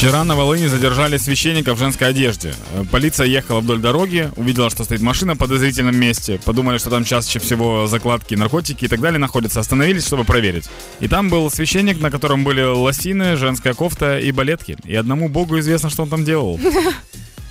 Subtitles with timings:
[0.00, 2.54] Вчера на Волыне задержали священника в женской одежде.
[2.72, 7.04] Э, полиция ехала вдоль дороги, увидела, что стоит машина в подозрительном месте, подумали, что там
[7.04, 10.70] чаще всего закладки, наркотики и так далее находятся, остановились, чтобы проверить.
[11.00, 14.78] И там был священник, на котором были лосины, женская кофта и балетки.
[14.84, 16.58] И одному богу известно, что он там делал.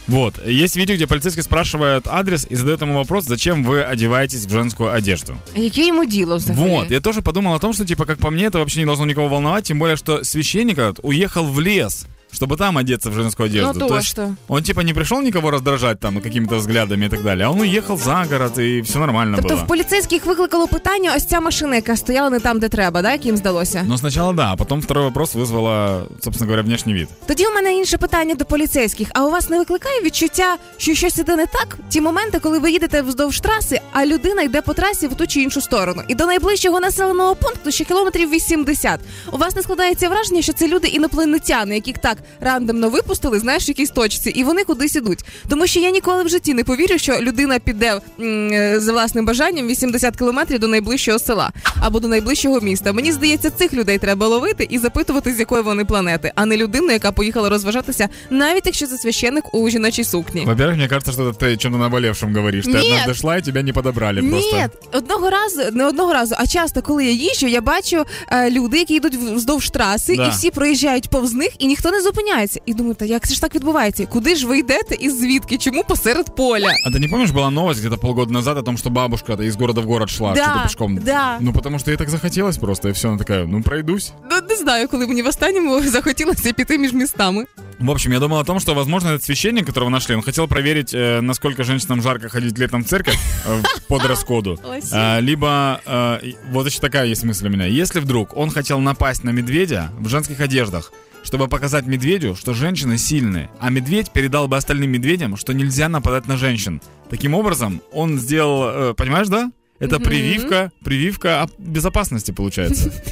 [0.08, 0.44] Вот.
[0.44, 4.92] Есть видео, где полицейский спрашивает адрес и задает ему вопрос, зачем вы одеваетесь в женскую
[4.92, 5.38] одежду.
[5.56, 6.68] Яке ему взагалі?
[6.68, 6.90] Вот.
[6.90, 9.28] Я тоже подумал о том, что, типа, как по мне, это вообще не должно никого
[9.28, 12.08] волновать, тем более, что священник этот уехал в лес
[12.40, 13.74] чтобы там одеться в женскую одежду.
[13.74, 14.36] Ну, то, то есть что?
[14.48, 17.98] Он типа не пришел никого раздражать там какими-то взглядами и так далее, а он уехал
[17.98, 19.66] за город і все нормально тобто було.
[19.66, 23.26] в поліцейських викликало питання, ось ця машина, яка стояла не там, де треба, да, як
[23.26, 23.86] їм здалося?
[23.88, 27.08] Ну, сначала да, а потом второй вопрос вызвала, собственно говоря, внешний вид.
[27.26, 29.08] Тоді у мене інше питання до поліцейських.
[29.14, 31.78] А у вас не викликає відчуття, що щось іде не так?
[31.90, 35.42] Ті моменти, коли ви їдете вздовж траси, а людина йде по трасі в ту чи
[35.42, 36.02] іншу сторону.
[36.08, 39.00] І до найближчого населеного пункту ще кілометрів 80.
[39.32, 43.69] У вас не складається враження, що це люди інопланетяни, яких так рандомно випустили, знаєш, в
[43.69, 45.25] якійсь точці, і вони кудись ідуть.
[45.49, 49.27] Тому що я ніколи в житті не повірю, що людина піде м- е, за власним
[49.27, 52.93] бажанням 80 кілометрів до найближчого села або до найближчого міста.
[52.93, 56.91] Мені здається, цих людей треба ловити і запитувати, з якої вони планети, а не людину,
[56.93, 60.45] яка поїхала розважатися, навіть якщо це священник у жіночій сукні.
[60.47, 62.65] Во-первых, мне кажется, что это ты чем-то наболевшем говоришь.
[62.67, 62.85] Ты Нет.
[62.85, 64.57] однажды шла и тебя не подобрали просто.
[64.57, 68.79] Ні, одного разу, не одного разу, а часто, коли я їжджу, я бачу е, люди,
[68.79, 70.27] які йдуть вздовж траси, Да.
[70.27, 72.18] і всі проїжджають повз них, і ніхто не зупиняється.
[72.67, 74.07] І думаю, та як це ж так відбувається?
[74.07, 75.59] Куди ж ви йдете і звідки?
[75.59, 76.73] Чому посеред поля?
[76.87, 79.81] А ты не помнишь, была новость где-то полгода назад о том, что бабушка из города
[79.81, 80.99] в город шла, Да, что-то пешком?
[80.99, 81.39] да.
[81.41, 84.13] Ну, потому что ей так захотелось просто, и все, она такая, ну, пройдусь.
[84.31, 87.45] Ну, не знаю, коли мені в останньому захотілося піти між містами.
[87.81, 90.95] В общем, я думал о том, что, возможно, этот священник, которого нашли, он хотел проверить,
[90.95, 93.17] э, насколько женщинам жарко ходить летом в церковь
[93.49, 94.59] э, под расходу.
[94.65, 94.89] Лосин.
[94.99, 97.67] А, либо, э, и- вот еще такая есть мысль у меня.
[97.83, 100.93] Если вдруг он хотел напасть на медведя в женских одеждах,
[101.24, 106.28] чтобы показать медведю, что женщины сильные, а медведь передал бы остальным медведям, что нельзя нападать
[106.28, 106.82] на женщин.
[107.10, 109.52] Таким образом, он сделал, э, понимаешь, да?
[109.80, 110.04] Это Мгм.
[110.06, 112.92] прививка, прививка безопасности получается.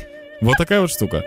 [0.42, 1.24] Вот такая вот штука.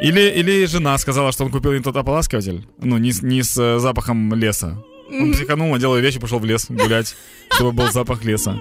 [0.00, 3.78] Или, или жена сказала, что он купил не тот ополаскиватель, ну, не, не с э,
[3.78, 4.82] запахом леса.
[5.10, 7.14] Он психанул, надел вещи, пошел в лес гулять,
[7.52, 8.58] чтобы был запах леса.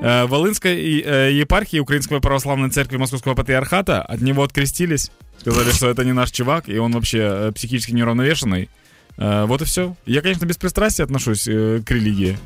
[0.00, 5.10] Э, Волынской э, епархии Украинской Православной Церкви Московского Патриархата от него открестились.
[5.40, 8.68] Сказали, что это не наш чувак, и он вообще э, психически неуравновешенный.
[9.16, 9.96] Э, Вот и все.
[10.06, 12.38] Я, конечно, без пристрастия отношусь э, к религии,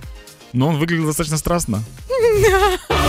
[0.52, 1.82] но он выглядел достаточно страстно.